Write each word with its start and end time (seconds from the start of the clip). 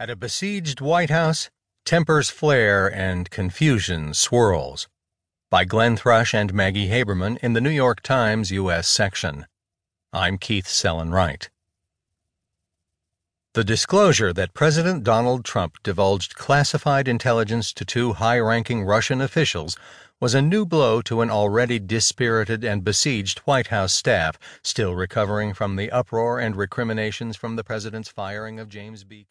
At 0.00 0.10
a 0.10 0.16
besieged 0.16 0.80
White 0.80 1.10
House, 1.10 1.50
tempers 1.84 2.28
flare 2.28 2.92
and 2.92 3.30
confusion 3.30 4.12
swirls. 4.12 4.88
By 5.50 5.64
Glenn 5.64 5.96
Thrush 5.96 6.34
and 6.34 6.52
Maggie 6.52 6.88
Haberman 6.88 7.38
in 7.38 7.52
the 7.52 7.60
New 7.60 7.70
York 7.70 8.00
Times 8.02 8.50
U.S. 8.50 8.88
section. 8.88 9.46
I'm 10.12 10.36
Keith 10.36 10.66
Sellon-Wright. 10.66 11.48
The 13.52 13.62
disclosure 13.62 14.32
that 14.32 14.52
President 14.52 15.04
Donald 15.04 15.44
Trump 15.44 15.76
divulged 15.84 16.34
classified 16.34 17.06
intelligence 17.06 17.72
to 17.74 17.84
two 17.84 18.14
high 18.14 18.40
ranking 18.40 18.82
Russian 18.82 19.20
officials 19.20 19.76
was 20.18 20.34
a 20.34 20.42
new 20.42 20.66
blow 20.66 21.02
to 21.02 21.20
an 21.20 21.30
already 21.30 21.78
dispirited 21.78 22.64
and 22.64 22.82
besieged 22.82 23.38
White 23.40 23.68
House 23.68 23.92
staff, 23.92 24.40
still 24.60 24.96
recovering 24.96 25.54
from 25.54 25.76
the 25.76 25.92
uproar 25.92 26.40
and 26.40 26.56
recriminations 26.56 27.36
from 27.36 27.54
the 27.54 27.62
president's 27.62 28.08
firing 28.08 28.58
of 28.58 28.68
James 28.68 29.04
B. 29.04 29.28